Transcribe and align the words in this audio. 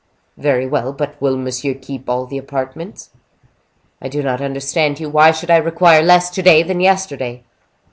"Very 0.37 0.65
well; 0.65 0.93
but 0.93 1.21
will 1.21 1.37
monsieur 1.37 1.75
keep 1.75 2.09
all 2.09 2.25
the 2.25 2.39
apartments?" 2.39 3.11
"I 4.01 4.09
do 4.09 4.23
not 4.23 4.41
understand 4.41 4.99
you. 4.99 5.07
Why 5.11 5.29
should 5.29 5.51
I 5.51 5.57
require 5.57 6.01
less 6.01 6.31
to 6.31 6.41
day 6.41 6.63
than 6.63 6.79
yesterday?" 6.79 7.43